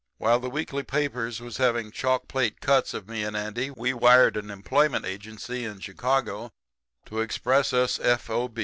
"While 0.17 0.39
the 0.39 0.49
weekly 0.49 0.81
papers 0.81 1.39
was 1.41 1.57
having 1.57 1.91
chalk 1.91 2.27
plate 2.27 2.59
cuts 2.59 2.95
of 2.95 3.07
me 3.07 3.23
and 3.23 3.37
Andy 3.37 3.69
we 3.69 3.93
wired 3.93 4.35
an 4.35 4.49
employment 4.49 5.05
agency 5.05 5.63
in 5.63 5.79
Chicago 5.79 6.49
to 7.05 7.19
express 7.19 7.71
us 7.71 7.99
f.o. 7.99 8.51